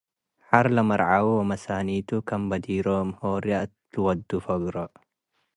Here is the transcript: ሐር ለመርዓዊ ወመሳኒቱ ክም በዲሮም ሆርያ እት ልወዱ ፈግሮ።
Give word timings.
ሐር 0.47 0.65
ለመርዓዊ 0.75 1.25
ወመሳኒቱ 1.39 2.09
ክም 2.27 2.41
በዲሮም 2.49 3.09
ሆርያ 3.19 3.53
እት 3.65 3.73
ልወዱ 3.91 4.29
ፈግሮ። 4.47 4.75